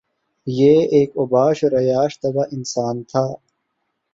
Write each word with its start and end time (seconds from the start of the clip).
یہ 0.47 0.75
ایک 0.91 1.09
اوباش 1.15 1.63
اور 1.63 1.73
عیاش 1.79 2.19
طبع 2.19 2.43
انسان 2.51 3.03
تھا 3.03 3.25